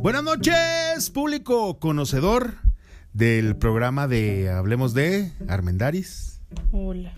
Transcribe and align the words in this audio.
Buenas 0.00 0.22
noches, 0.22 1.10
público 1.12 1.78
conocedor 1.78 2.54
del 3.12 3.56
programa 3.56 4.06
de 4.08 4.48
Hablemos 4.50 4.94
de 4.94 5.32
Armendaris. 5.48 6.40
Hola, 6.72 7.12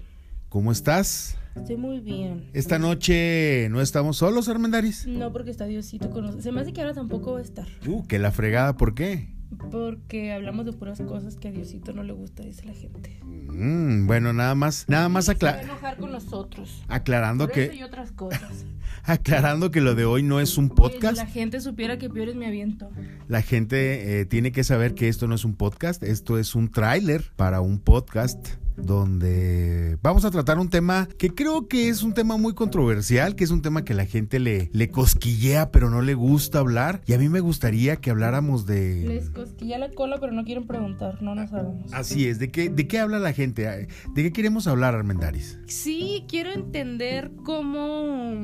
¿Cómo 0.49 0.73
estás? 0.73 1.37
estoy 1.57 1.77
muy 1.77 2.01
bien. 2.01 2.51
Esta 2.53 2.79
noche 2.79 3.69
no 3.71 3.81
estamos 3.81 4.17
solos, 4.19 4.49
Armendaris. 4.49 5.07
No, 5.07 5.33
porque 5.33 5.51
está 5.51 5.67
Diosito 5.67 6.11
con 6.11 6.23
nosotros. 6.23 6.45
Se 6.45 6.53
me 6.53 6.61
hace 6.61 6.73
que 6.73 6.81
ahora 6.81 6.95
tampoco 6.95 7.33
va 7.33 7.39
a 7.39 7.43
estar. 7.43 7.67
Uh, 7.87 8.07
que 8.07 8.19
la 8.19 8.33
fregada, 8.33 8.77
¿por 8.77 8.95
qué? 8.95 9.29
Porque 9.71 10.33
hablamos 10.33 10.65
de 10.65 10.73
puras 10.73 11.01
cosas 11.03 11.37
que 11.37 11.49
a 11.49 11.53
Diosito 11.53 11.93
no 11.93 12.03
le 12.03 12.13
gusta, 12.13 12.43
dice 12.43 12.65
la 12.65 12.73
gente. 12.73 13.21
Mm, 13.53 14.07
bueno, 14.07 14.33
nada 14.33 14.55
más, 14.55 14.85
nada 14.89 15.09
más 15.09 15.27
Se 15.27 15.35
va 15.35 15.51
a 15.51 15.53
acla- 15.55 15.63
enojar 15.63 15.97
con 15.97 16.13
nosotros. 16.13 16.83
aclarando 16.89 17.49
Por 17.49 17.59
eso 17.59 17.73
y 17.73 17.79
que 17.79 17.85
otras 17.85 18.13
cosas. 18.13 18.65
aclarando 19.05 19.71
que 19.71 19.81
lo 19.81 19.95
de 19.95 20.05
hoy 20.05 20.23
no 20.23 20.41
es 20.41 20.59
un 20.59 20.69
podcast. 20.69 21.17
si 21.19 21.25
la 21.25 21.31
gente 21.31 21.61
supiera 21.61 21.99
que 21.99 22.09
peor 22.11 22.29
es 22.29 22.37
mi 22.37 22.45
aviento. 22.47 22.91
La 23.29 23.43
gente 23.43 24.21
eh, 24.21 24.25
tiene 24.27 24.53
que 24.53 24.63
saber 24.65 24.95
que 24.95 25.09
esto 25.09 25.27
no 25.27 25.35
es 25.35 25.45
un 25.45 25.55
podcast, 25.55 26.03
esto 26.03 26.39
es 26.39 26.55
un 26.55 26.69
tráiler 26.71 27.25
para 27.37 27.61
un 27.61 27.79
podcast 27.79 28.47
donde 28.77 29.99
vamos 30.03 30.25
a 30.25 30.31
tratar 30.31 30.59
un 30.59 30.71
tema 30.71 31.09
que 31.19 31.35
creo 31.35 31.69
que 31.69 31.89
es 31.89 32.03
un 32.03 32.15
tema 32.15 32.37
muy 32.37 32.55
controversial, 32.55 33.35
que 33.35 33.45
es 33.45 33.51
un 33.51 33.63
tema 33.63 33.85
que 33.85 33.95
la 33.95 34.07
gente 34.07 34.39
le, 34.39 34.71
le 34.73 34.91
cosquillea 34.91 35.71
pero 35.71 35.91
no 35.91 36.03
le 36.03 36.15
gusta 36.15 36.59
hablar. 36.59 37.03
Y 37.07 37.13
a 37.13 37.19
mí 37.19 37.29
me 37.29 37.41
gustaría 37.41 37.97
que 37.97 38.11
habláramos 38.11 38.67
de... 38.67 39.05
Les 39.07 39.31
cosquilla 39.31 39.79
la 39.79 39.91
cola, 39.91 40.19
pero 40.21 40.33
no 40.33 40.45
quieren 40.45 40.67
preguntar, 40.67 41.23
no 41.23 41.35
nos 41.35 41.51
sabemos. 41.51 41.93
Así 41.93 42.27
es, 42.27 42.39
¿de 42.39 42.51
qué, 42.51 42.71
¿de 42.71 42.87
qué 42.87 42.99
habla 42.99 43.19
la 43.19 43.33
gente? 43.33 43.89
¿De 44.15 44.23
qué 44.23 44.33
queremos 44.33 44.67
hablar, 44.67 44.95
Armendaris? 44.95 45.59
Sí, 45.67 46.25
quiero 46.29 46.53
entender 46.53 47.33
cómo 47.45 48.35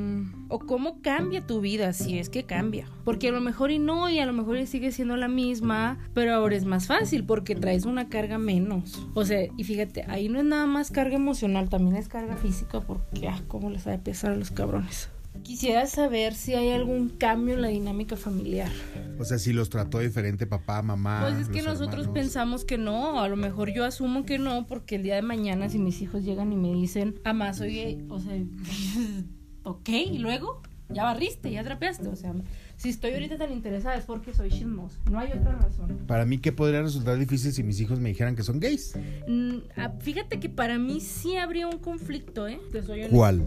o 0.48 0.58
cómo 0.58 1.00
cambia 1.02 1.46
tu 1.46 1.60
vida, 1.60 1.92
si 1.92 2.18
es 2.18 2.28
que 2.28 2.44
cambia. 2.44 2.88
Porque 3.04 3.28
a 3.28 3.32
lo 3.32 3.40
mejor 3.40 3.70
y 3.70 3.78
no, 3.78 4.08
y 4.10 4.18
a 4.18 4.26
lo 4.26 4.32
mejor 4.32 4.58
y 4.58 4.66
sigue 4.66 4.92
siendo 4.92 5.16
la 5.16 5.28
misma, 5.28 5.98
pero 6.14 6.34
ahora 6.34 6.56
es 6.56 6.64
más 6.64 6.86
fácil 6.86 7.24
porque 7.24 7.54
traes 7.54 7.84
una 7.84 8.08
carga 8.08 8.38
menos. 8.38 9.00
O 9.14 9.24
sea, 9.24 9.46
y 9.56 9.64
fíjate, 9.64 10.04
ahí 10.08 10.28
no 10.28 10.38
es 10.38 10.44
nada 10.44 10.66
más 10.66 10.90
carga 10.90 11.16
emocional, 11.16 11.68
también 11.68 11.96
es 11.96 12.08
carga 12.08 12.36
física 12.36 12.80
porque, 12.80 13.28
ah, 13.28 13.42
cómo 13.48 13.70
les 13.70 13.86
ha 13.86 13.90
de 13.90 13.98
pesar 13.98 14.32
a 14.32 14.36
los 14.36 14.50
cabrones. 14.50 15.10
Quisiera 15.42 15.86
saber 15.86 16.34
si 16.34 16.54
hay 16.54 16.70
algún 16.70 17.08
cambio 17.08 17.54
en 17.54 17.62
la 17.62 17.68
dinámica 17.68 18.16
familiar. 18.16 18.70
O 19.18 19.24
sea, 19.24 19.38
si 19.38 19.52
los 19.52 19.70
trató 19.70 19.98
diferente 19.98 20.46
papá, 20.46 20.82
mamá. 20.82 21.20
Pues 21.22 21.38
es 21.40 21.48
que 21.48 21.62
nosotros 21.62 22.06
hermanos. 22.06 22.14
pensamos 22.14 22.64
que 22.64 22.78
no, 22.78 23.20
a 23.20 23.28
lo 23.28 23.36
mejor 23.36 23.72
yo 23.72 23.84
asumo 23.84 24.24
que 24.24 24.38
no, 24.38 24.66
porque 24.66 24.96
el 24.96 25.02
día 25.02 25.14
de 25.14 25.22
mañana 25.22 25.68
si 25.68 25.78
mis 25.78 26.00
hijos 26.02 26.24
llegan 26.24 26.52
y 26.52 26.56
me 26.56 26.72
dicen, 26.72 27.20
mamá, 27.24 27.52
soy 27.52 27.74
gay", 27.74 28.06
o 28.08 28.18
sea, 28.18 28.32
ok, 29.66 29.88
y 29.88 30.18
luego 30.18 30.62
ya 30.88 31.02
barriste, 31.02 31.50
ya 31.50 31.64
trapeaste, 31.64 32.06
o 32.06 32.14
sea, 32.14 32.32
si 32.76 32.90
estoy 32.90 33.12
ahorita 33.12 33.36
tan 33.36 33.52
interesada 33.52 33.96
es 33.96 34.04
porque 34.04 34.32
soy 34.32 34.50
chismosa, 34.50 34.98
no 35.10 35.18
hay 35.18 35.32
otra 35.32 35.56
razón. 35.56 35.98
Para 36.06 36.24
mí, 36.24 36.38
¿qué 36.38 36.52
podría 36.52 36.82
resultar 36.82 37.18
difícil 37.18 37.52
si 37.52 37.64
mis 37.64 37.80
hijos 37.80 37.98
me 37.98 38.10
dijeran 38.10 38.36
que 38.36 38.44
son 38.44 38.60
gays? 38.60 38.94
Mm, 39.26 39.56
ah, 39.76 39.92
fíjate 39.98 40.38
que 40.38 40.48
para 40.48 40.78
mí 40.78 41.00
sí 41.00 41.36
habría 41.36 41.66
un 41.66 41.78
conflicto, 41.78 42.46
¿eh? 42.46 42.60
Te 42.70 42.82
soy 42.82 43.00
honesta. 43.00 43.16
¿Cuál? 43.16 43.42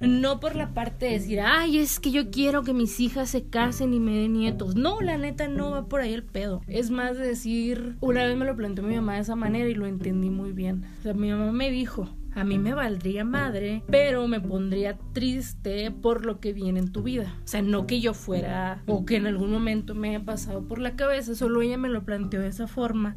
No 0.00 0.40
por 0.40 0.56
la 0.56 0.74
parte 0.74 1.06
de 1.06 1.12
decir, 1.12 1.40
ay, 1.40 1.78
es 1.78 2.00
que 2.00 2.10
yo 2.10 2.30
quiero 2.30 2.62
que 2.62 2.72
mis 2.72 2.98
hijas 3.00 3.30
se 3.30 3.44
casen 3.44 3.94
y 3.94 4.00
me 4.00 4.12
den 4.12 4.34
nietos. 4.34 4.74
No, 4.74 5.00
la 5.00 5.16
neta 5.18 5.48
no 5.48 5.70
va 5.70 5.86
por 5.86 6.00
ahí 6.00 6.12
el 6.12 6.24
pedo. 6.24 6.62
Es 6.66 6.90
más 6.90 7.16
de 7.16 7.26
decir, 7.26 7.96
una 8.00 8.24
vez 8.24 8.36
me 8.36 8.44
lo 8.44 8.56
planteó 8.56 8.84
mi 8.84 8.96
mamá 8.96 9.14
de 9.14 9.20
esa 9.20 9.36
manera 9.36 9.68
y 9.68 9.74
lo 9.74 9.86
entendí 9.86 10.30
muy 10.30 10.52
bien. 10.52 10.84
O 11.00 11.02
sea, 11.02 11.14
mi 11.14 11.30
mamá 11.30 11.52
me 11.52 11.70
dijo, 11.70 12.08
a 12.34 12.44
mí 12.44 12.58
me 12.58 12.74
valdría 12.74 13.24
madre, 13.24 13.82
pero 13.88 14.26
me 14.26 14.40
pondría 14.40 14.98
triste 15.12 15.90
por 15.90 16.26
lo 16.26 16.40
que 16.40 16.52
viene 16.52 16.80
en 16.80 16.92
tu 16.92 17.02
vida. 17.02 17.34
O 17.44 17.46
sea, 17.46 17.62
no 17.62 17.86
que 17.86 18.00
yo 18.00 18.14
fuera 18.14 18.82
o 18.86 19.04
que 19.04 19.16
en 19.16 19.26
algún 19.26 19.50
momento 19.50 19.94
me 19.94 20.10
haya 20.10 20.24
pasado 20.24 20.66
por 20.66 20.78
la 20.78 20.96
cabeza, 20.96 21.34
solo 21.34 21.62
ella 21.62 21.78
me 21.78 21.88
lo 21.88 22.04
planteó 22.04 22.40
de 22.40 22.48
esa 22.48 22.66
forma. 22.66 23.16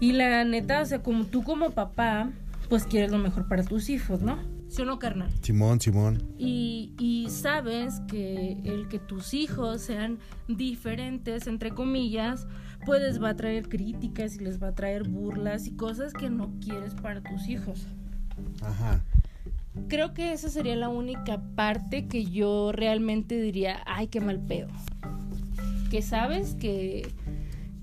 Y 0.00 0.12
la 0.12 0.44
neta, 0.44 0.80
o 0.80 0.86
sea, 0.86 1.02
como 1.02 1.26
tú 1.26 1.42
como 1.42 1.70
papá, 1.70 2.30
pues 2.68 2.84
quieres 2.84 3.10
lo 3.10 3.18
mejor 3.18 3.48
para 3.48 3.62
tus 3.64 3.90
hijos, 3.90 4.22
¿no? 4.22 4.38
¿Sí 4.68 4.82
o 4.82 4.84
no, 4.84 4.98
carnal? 4.98 5.30
Simón, 5.40 5.80
Simón. 5.80 6.22
Y, 6.36 6.92
y 6.98 7.30
sabes 7.30 8.00
que 8.06 8.58
el 8.64 8.88
que 8.88 8.98
tus 8.98 9.32
hijos 9.32 9.80
sean 9.80 10.18
diferentes, 10.46 11.46
entre 11.46 11.70
comillas, 11.70 12.46
pues 12.84 13.00
les 13.00 13.22
va 13.22 13.30
a 13.30 13.36
traer 13.36 13.68
críticas 13.68 14.36
y 14.36 14.40
les 14.40 14.62
va 14.62 14.68
a 14.68 14.74
traer 14.74 15.08
burlas 15.08 15.66
y 15.66 15.74
cosas 15.74 16.12
que 16.12 16.28
no 16.28 16.52
quieres 16.60 16.94
para 16.94 17.22
tus 17.22 17.48
hijos. 17.48 17.86
Ajá. 18.62 19.00
Creo 19.88 20.12
que 20.12 20.32
esa 20.32 20.48
sería 20.48 20.76
la 20.76 20.88
única 20.88 21.40
parte 21.54 22.06
que 22.06 22.24
yo 22.24 22.72
realmente 22.72 23.40
diría, 23.40 23.80
ay, 23.86 24.08
qué 24.08 24.20
mal 24.20 24.40
pedo. 24.40 24.68
Que 25.90 26.02
sabes 26.02 26.54
que, 26.54 27.08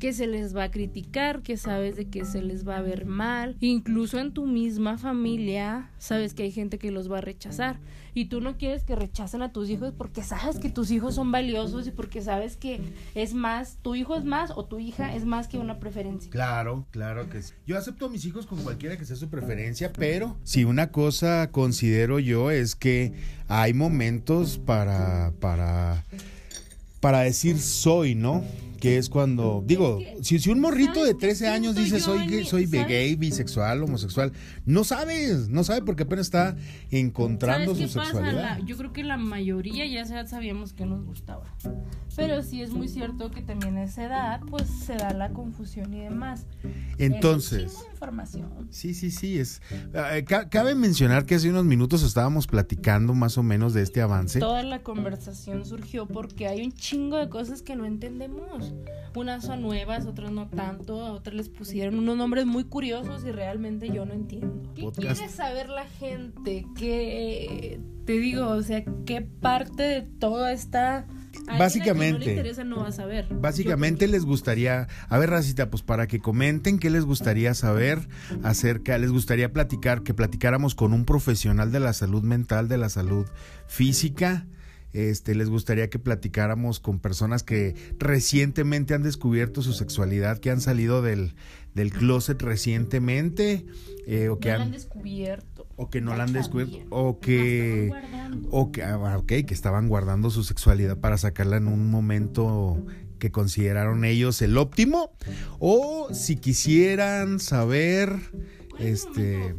que 0.05 0.13
se 0.13 0.27
les 0.27 0.55
va 0.55 0.65
a 0.65 0.69
criticar, 0.69 1.41
que 1.41 1.57
sabes 1.57 1.95
de 1.95 2.05
que 2.05 2.25
se 2.25 2.43
les 2.43 2.67
va 2.67 2.77
a 2.77 2.81
ver 2.83 3.07
mal. 3.07 3.57
Incluso 3.59 4.19
en 4.19 4.33
tu 4.33 4.45
misma 4.45 4.99
familia, 4.99 5.89
sabes 5.97 6.35
que 6.35 6.43
hay 6.43 6.51
gente 6.51 6.77
que 6.77 6.91
los 6.91 7.11
va 7.11 7.17
a 7.17 7.21
rechazar. 7.21 7.79
Y 8.13 8.25
tú 8.25 8.39
no 8.39 8.55
quieres 8.55 8.83
que 8.83 8.95
rechacen 8.95 9.41
a 9.41 9.51
tus 9.51 9.67
hijos 9.67 9.95
porque 9.97 10.21
sabes 10.21 10.59
que 10.59 10.69
tus 10.69 10.91
hijos 10.91 11.15
son 11.15 11.31
valiosos 11.31 11.87
y 11.87 11.91
porque 11.91 12.21
sabes 12.21 12.55
que 12.55 12.81
es 13.15 13.33
más, 13.33 13.79
tu 13.81 13.95
hijo 13.95 14.15
es 14.15 14.25
más 14.25 14.51
o 14.51 14.65
tu 14.65 14.77
hija 14.77 15.15
es 15.15 15.25
más 15.25 15.47
que 15.47 15.57
una 15.57 15.79
preferencia. 15.79 16.29
Claro, 16.29 16.85
claro 16.91 17.27
que 17.27 17.41
sí. 17.41 17.55
Yo 17.65 17.75
acepto 17.75 18.05
a 18.05 18.09
mis 18.09 18.25
hijos 18.25 18.45
con 18.45 18.61
cualquiera 18.61 18.97
que 18.97 19.05
sea 19.05 19.15
su 19.15 19.29
preferencia, 19.29 19.91
pero 19.91 20.37
si 20.43 20.65
una 20.65 20.91
cosa 20.91 21.49
considero 21.51 22.19
yo 22.19 22.51
es 22.51 22.75
que 22.75 23.11
hay 23.47 23.73
momentos 23.73 24.59
para 24.59 25.33
para 25.39 26.05
para 26.99 27.21
decir 27.21 27.57
soy, 27.57 28.13
¿no? 28.13 28.43
Que 28.85 28.97
es 28.97 29.09
cuando, 29.09 29.63
digo, 29.65 29.99
si, 30.21 30.37
si 30.39 30.49
un 30.51 30.59
morrito 30.59 31.03
de 31.03 31.11
¿Sabes 31.11 31.17
13 31.17 31.47
años 31.47 31.75
dice 31.75 31.99
soy 31.99 32.45
soy 32.45 32.65
gay, 32.67 33.15
bisexual, 33.15 33.81
homosexual, 33.83 34.31
no 34.65 34.83
sabes, 34.83 35.49
no 35.49 35.63
sabe 35.63 35.81
porque 35.81 36.03
apenas 36.03 36.27
está 36.27 36.55
encontrando 36.91 37.73
¿Sabes 37.73 37.91
su 37.91 37.99
sexualidad. 37.99 38.59
La- 38.59 38.65
yo 38.65 38.77
creo 38.77 38.93
que 38.93 39.03
la 39.03 39.17
mayoría 39.17 39.85
ya 39.87 40.05
sa- 40.05 40.27
sabíamos 40.27 40.73
que 40.73 40.85
nos 40.85 41.03
gustaba. 41.03 41.43
Pero 42.15 42.43
sí 42.43 42.61
es 42.61 42.69
muy 42.71 42.87
cierto 42.87 43.29
que 43.31 43.41
también 43.41 43.75
a 43.77 43.83
esa 43.83 44.05
edad, 44.05 44.39
pues 44.49 44.67
se 44.69 44.95
da 44.95 45.11
la 45.13 45.31
confusión 45.31 45.93
y 45.93 45.99
demás. 46.01 46.45
Entonces, 46.97 47.73
Es 47.73 47.85
información. 47.91 48.67
Sí, 48.69 48.93
sí, 48.93 49.11
sí, 49.11 49.37
es. 49.39 49.61
eh, 49.93 50.23
ca- 50.25 50.47
cabe 50.49 50.75
mencionar 50.75 51.25
que 51.25 51.35
hace 51.35 51.49
unos 51.49 51.65
minutos 51.65 52.03
estábamos 52.03 52.47
platicando 52.47 53.13
más 53.13 53.37
o 53.37 53.43
menos 53.43 53.73
de 53.73 53.81
este 53.81 54.01
avance. 54.01 54.39
Toda 54.39 54.63
la 54.63 54.81
conversación 54.81 55.65
surgió 55.65 56.05
porque 56.07 56.47
hay 56.47 56.61
un 56.63 56.71
chingo 56.71 57.17
de 57.17 57.27
cosas 57.29 57.61
que 57.61 57.75
no 57.75 57.85
entendemos. 57.85 58.73
Unas 59.15 59.45
son 59.45 59.61
nuevas, 59.61 60.05
otras 60.05 60.31
no 60.31 60.49
tanto, 60.49 61.01
a 61.01 61.13
otras 61.13 61.35
les 61.35 61.49
pusieron 61.49 61.99
unos 61.99 62.17
nombres 62.17 62.45
muy 62.45 62.65
curiosos 62.65 63.23
y 63.25 63.31
realmente 63.31 63.89
yo 63.89 64.05
no 64.05 64.13
entiendo. 64.13 64.73
¿Qué 64.75 64.81
Podcast. 64.81 65.17
quiere 65.17 65.31
saber 65.31 65.69
la 65.69 65.85
gente? 65.85 66.65
¿Qué 66.77 67.79
te 68.05 68.13
digo? 68.19 68.47
O 68.49 68.61
sea, 68.61 68.83
¿qué 69.05 69.21
parte 69.21 69.83
de 69.83 70.01
toda 70.01 70.51
esta 70.51 71.07
a 71.35 71.41
a 71.41 71.45
quien 71.45 71.57
no 71.57 71.59
Básicamente. 71.59 72.25
le 72.25 72.31
interesa 72.31 72.63
no 72.63 72.77
va 72.77 72.87
a 72.87 72.91
saber. 72.91 73.27
Básicamente 73.31 74.07
les 74.07 74.25
gustaría, 74.25 74.87
a 75.09 75.17
ver 75.17 75.29
Racita, 75.29 75.69
pues 75.69 75.83
para 75.83 76.07
que 76.07 76.19
comenten 76.19 76.79
qué 76.79 76.89
les 76.89 77.05
gustaría 77.05 77.53
saber 77.53 78.07
acerca, 78.43 78.97
les 78.97 79.11
gustaría 79.11 79.51
platicar, 79.51 80.03
que 80.03 80.13
platicáramos 80.13 80.75
con 80.75 80.93
un 80.93 81.05
profesional 81.05 81.71
de 81.71 81.79
la 81.79 81.93
salud 81.93 82.23
mental, 82.23 82.67
de 82.67 82.77
la 82.77 82.89
salud 82.89 83.27
física. 83.67 84.45
Este, 84.95 85.35
les 85.35 85.49
gustaría 85.49 85.89
que 85.89 85.99
platicáramos 85.99 86.79
con 86.79 86.99
personas 86.99 87.43
que 87.43 87.75
recientemente 87.99 88.93
han 88.93 89.03
descubierto 89.03 89.61
su 89.61 89.73
sexualidad, 89.73 90.37
que 90.37 90.51
han 90.51 90.61
salido 90.61 91.01
del, 91.01 91.35
del 91.73 91.91
closet 91.91 92.41
recientemente, 92.41 93.65
eh, 94.07 94.29
o 94.29 94.39
que 94.39 94.47
No 94.51 94.55
la 94.55 94.61
han, 94.61 94.67
han 94.67 94.71
descubierto. 94.71 95.67
o 95.75 95.89
que 95.89 95.99
no 95.99 96.15
la 96.15 96.23
han 96.23 96.31
descubierto, 96.31 96.77
o 96.91 97.19
que, 97.19 97.91
o 98.51 98.71
que, 98.71 98.83
ah, 98.83 99.17
ok, 99.17 99.27
que 99.45 99.53
estaban 99.53 99.89
guardando 99.89 100.29
su 100.29 100.45
sexualidad 100.45 100.97
para 100.97 101.17
sacarla 101.17 101.57
en 101.57 101.67
un 101.67 101.91
momento 101.91 102.81
que 103.19 103.31
consideraron 103.31 104.05
ellos 104.05 104.41
el 104.41 104.57
óptimo, 104.57 105.11
o 105.59 106.07
si 106.13 106.37
quisieran 106.37 107.41
saber, 107.41 108.15
este, 108.79 109.55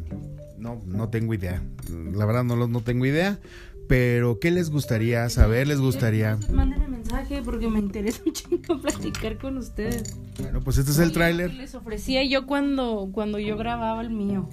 no, 0.57 0.81
no 0.87 1.11
tengo 1.11 1.35
idea, 1.35 1.63
la 1.91 2.25
verdad 2.25 2.45
no, 2.45 2.67
no 2.67 2.81
tengo 2.81 3.05
idea, 3.05 3.39
pero 3.89 4.39
¿qué 4.41 4.51
les 4.51 4.71
gustaría 4.71 5.29
saber? 5.29 5.69
¿Les 5.69 5.81
gustaría? 5.81 6.39
Mándenme 6.51 6.89
mensaje 6.89 7.43
porque 7.43 7.69
me 7.69 7.79
interesa 7.79 8.23
un 8.27 8.33
chingo 8.33 8.81
platicar 8.83 9.39
con 9.39 9.57
ustedes. 9.59 10.17
Bueno, 10.41 10.61
pues 10.61 10.79
este 10.79 10.91
es 10.91 10.99
el 10.99 11.13
tráiler. 11.13 11.55
Les 11.55 11.75
ofrecía 11.75 12.25
yo 12.25 12.47
cuando, 12.47 13.11
cuando 13.13 13.39
yo 13.39 13.57
grababa 13.57 14.01
el 14.01 14.11
mío. 14.11 14.49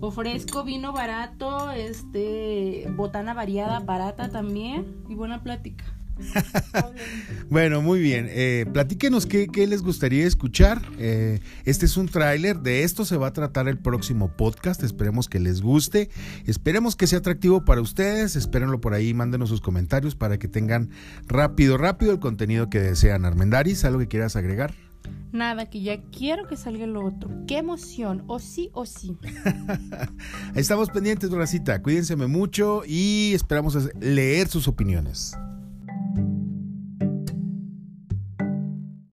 Ofrezco 0.00 0.64
vino 0.64 0.92
barato, 0.92 1.70
este, 1.70 2.88
botana 2.96 3.34
variada 3.34 3.80
barata 3.80 4.30
también 4.30 4.96
y 5.08 5.14
buena 5.14 5.42
plática. 5.42 5.84
bueno, 7.50 7.82
muy 7.82 8.00
bien. 8.00 8.26
Eh, 8.30 8.66
platíquenos 8.72 9.26
qué, 9.26 9.48
les 9.66 9.82
gustaría 9.82 10.26
escuchar. 10.26 10.82
Eh, 10.98 11.40
este 11.64 11.86
es 11.86 11.96
un 11.96 12.08
tráiler. 12.08 12.60
De 12.60 12.82
esto 12.82 13.04
se 13.04 13.16
va 13.16 13.28
a 13.28 13.32
tratar 13.32 13.68
el 13.68 13.78
próximo 13.78 14.36
podcast. 14.36 14.82
Esperemos 14.82 15.28
que 15.28 15.40
les 15.40 15.60
guste. 15.60 16.10
Esperemos 16.46 16.96
que 16.96 17.06
sea 17.06 17.18
atractivo 17.18 17.64
para 17.64 17.80
ustedes. 17.80 18.36
Espérenlo 18.36 18.80
por 18.80 18.94
ahí. 18.94 19.14
Mándenos 19.14 19.48
sus 19.48 19.60
comentarios 19.60 20.14
para 20.14 20.38
que 20.38 20.48
tengan 20.48 20.90
rápido, 21.26 21.76
rápido 21.76 22.12
el 22.12 22.20
contenido 22.20 22.70
que 22.70 22.80
desean. 22.80 23.24
Armendaris, 23.24 23.84
¿algo 23.84 23.98
que 24.00 24.08
quieras 24.08 24.36
agregar? 24.36 24.74
Nada, 25.32 25.70
que 25.70 25.80
ya 25.80 26.02
quiero 26.10 26.48
que 26.48 26.56
salga 26.56 26.86
lo 26.86 27.04
otro. 27.04 27.30
¡Qué 27.46 27.58
emoción! 27.58 28.24
O 28.26 28.40
sí 28.40 28.70
o 28.72 28.84
sí. 28.84 29.16
Estamos 30.54 30.90
pendientes, 30.90 31.30
Racita. 31.30 31.80
Cuídense 31.82 32.16
mucho 32.16 32.82
y 32.84 33.32
esperamos 33.34 33.78
leer 34.00 34.48
sus 34.48 34.66
opiniones. 34.66 35.36